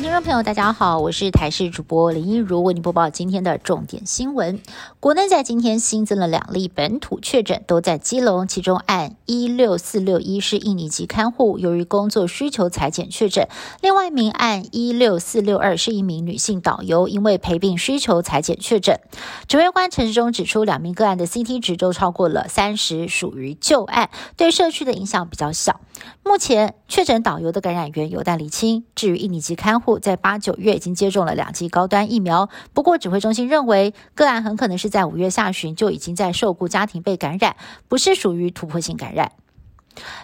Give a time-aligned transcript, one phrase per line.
[0.00, 4.60] 听众朋友，大家好，我是台视主播林一如，为您播报今天的重点新闻。
[5.00, 13.48] 国内在今天新增了两例本土确诊，都在基隆，其中案一六四六一是印尼籍看护，由于工作需求裁剪确诊；
[13.80, 19.00] 另外一名案一六四六二是一名女性导游，因为陪病需求裁剪确诊。
[19.48, 25.80] 指挥官陈时中指出，两名个案的 CT 值都超过了三十，属于旧案，对社区的影响比较小。
[26.24, 28.84] 目前确诊导游的感染源有待厘清。
[28.94, 32.48] 至于印尼籍看护，在八九月已经接种了两剂高端疫苗。
[32.72, 37.56] 不过，指挥中心认为个案很可能是在五月下旬就已经在受雇家庭被感染，
[37.88, 39.32] 不是属于突破性感染。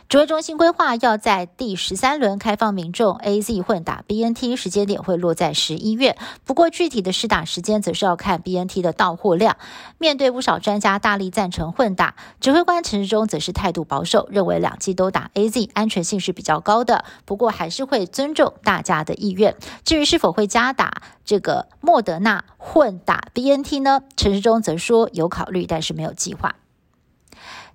[0.08, 6.16] 指挥中心规划要在第十三轮开放民众 A Z 混打 B N T，时间点会落在十一月。
[6.44, 9.56] 不过具体的施打时间则是要看 B N T 的到货量。
[9.98, 17.04] 面对不少专家大力赞成混打，指挥官陈时中则是态度保守，认为两剂都打 A Z 安全性是比较高的。
[17.24, 19.56] 不过还是会尊重大家的意愿。
[19.84, 24.02] 至于是否会加打这个莫德纳混打 B N T 呢？
[24.16, 26.54] 陈时中则说有考虑，但是没有计划。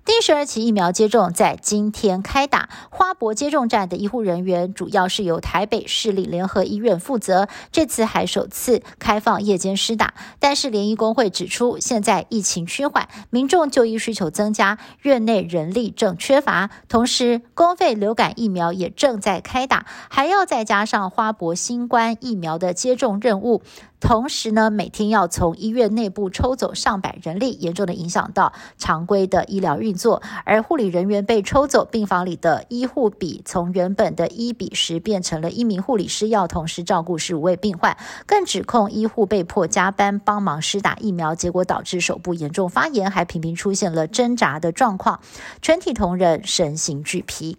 [0.02, 7.48] 第十二期疫苗接种在今天开打，花博接种站的医护人员主要是由台北市立联合医院负责。
[7.70, 23.62] 这次还首次开放夜间施打，但是联医工会指出，现在疫情趋缓，民众就医需求增加，院内人力正缺乏，同时公费流感疫苗也正在开打，还要再加上花博新冠疫苗的接种任务。
[24.00, 30.22] 同时呢，每天要从医院内部抽走上百人力，严重的影响到常规的医疗运作。
[30.44, 45.20] 而护理人员被抽走，病房里的医护比从原本的一比十变成了一名护理师要同时照顾十五位病患，更指控医护被迫加班帮忙施打疫苗，结果导致手部严重发炎，还频频出现了挣扎的状况，
[45.60, 47.58] 全体同仁身心俱疲。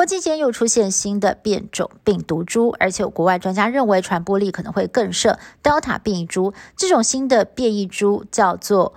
[0.00, 6.54] 国际间又出现新的变种病毒株，而且国外专家认为传播力可能会更胜 Delta 变异株。
[6.74, 8.94] 这种新的变异株叫做。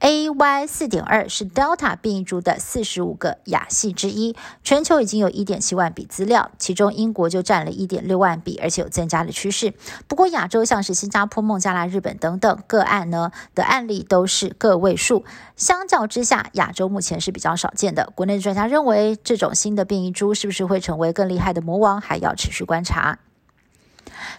[0.00, 9.72] A Y 四点二是 Delta 变异株的四十五个亚系之一，全球已经有一点七万笔资料，其中英国就占了一点六万笔，而且有增加的趋势。
[10.06, 15.24] 不过亚洲像是新加坡、孟加拉、日本等等个案呢的案例都是个位数，
[15.56, 18.12] 相较之下，亚洲目前是比较少见的。
[18.14, 23.18] 国内专家认为，这种新的变异株是不是会成为更厉害的魔王，还要持续观察。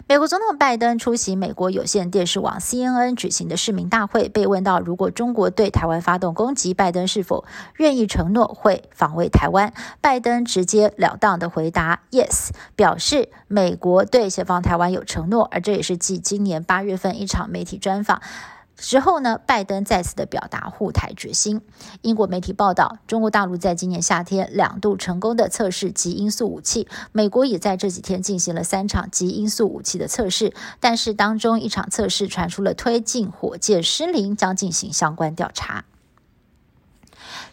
[0.06, 7.44] 美国总统拜登出席美国有线电视网 CNN 举行的市民大会，被问到如果中国对台湾发动攻击，拜登是否
[7.76, 9.72] 愿意承诺会防卫台湾？
[10.00, 18.22] 拜登直截了当的回答 “Yes”，表示美国对协防台湾有承诺，而这也是继今年八月份一场媒体专访。
[18.80, 21.60] 之后呢，拜登再次的表达护台决心。
[22.02, 35.84] 英国媒体报道，中国大陆在今年夏天两度成功的测试极音速武器，美国也在这几天进行了三场极音速武器的测试，但是当中一场测试传出了推进火箭失灵，将进行相关调查。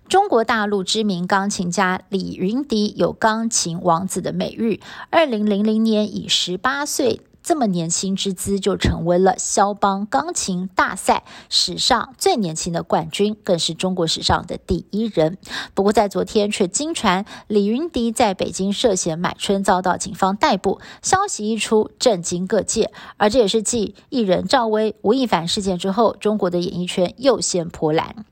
[0.08, 7.22] 中国大陆知名钢琴家李云迪有“钢琴王子”的美誉，二零零零年以十八岁。
[7.46, 15.38] 这么年轻之姿就成为了肖邦钢琴大赛史上最年轻的冠军，更是中国史上的第一人。
[15.76, 22.92] 不过在昨天却惊传李云迪在北京涉嫌买春遭到警方逮捕，消息一出震惊各界。
[23.18, 28.26] 而这也是继艺人赵薇、吴亦凡事件之后，中国的演艺圈又掀波澜。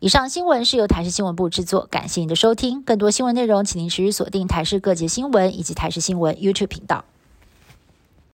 [0.00, 2.82] 以上新闻是由台视新闻部制作，感谢您的收听。
[2.82, 7.04] 更多新闻内容，请您持续锁定台视各界新闻以及台视新闻 YouTube 频道。